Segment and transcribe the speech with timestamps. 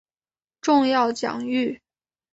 [0.61, 1.79] 重要奖誉